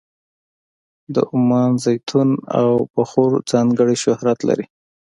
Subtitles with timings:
[1.13, 4.65] د عمان زیتون او بخور ځانګړی شهرت لري.